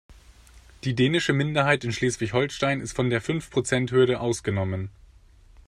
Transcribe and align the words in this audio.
Die 0.83 0.95
dänische 0.95 1.31
Minderheit 1.31 1.83
in 1.83 1.93
Schleswig-Holstein 1.93 2.81
ist 2.81 2.95
von 2.95 3.11
der 3.11 3.21
Fünfprozenthürde 3.21 4.19
ausgenommen. 4.19 4.89